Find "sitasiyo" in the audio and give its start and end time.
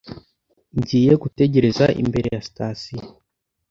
2.47-3.05